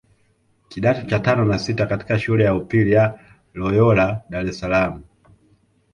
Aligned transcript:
kidato 0.69 1.01
cha 1.09 1.19
tano 1.19 1.45
na 1.45 1.57
sita 1.59 1.85
katika 1.85 2.19
shule 2.19 2.43
ya 2.43 2.55
upili 2.55 2.91
ya 2.91 3.19
Loyola 3.53 4.21
Dar 4.29 4.47
es 4.47 4.59
Salaam 4.59 5.03